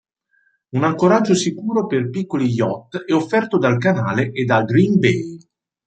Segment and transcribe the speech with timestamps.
[0.71, 5.37] Un ancoraggio sicuro per piccoli yacht è offerto dal canale e da "Green Bay".